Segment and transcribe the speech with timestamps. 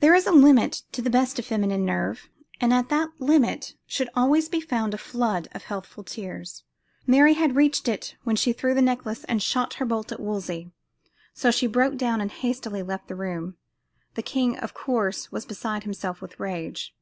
[0.00, 2.28] There is a limit to the best of feminine nerve,
[2.60, 6.64] and at that limit should always be found a flood of healthful tears.
[7.06, 10.72] Mary had reached it when she threw the necklace and shot her bolt at Wolsey,
[11.34, 13.56] so she broke down and hastily left the room.
[14.16, 16.92] The king, of course, was beside himself with rage.